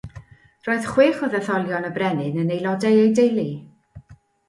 [0.67, 3.49] Roedd chwech o ddetholion y Brenin yn aelodau ei deulu.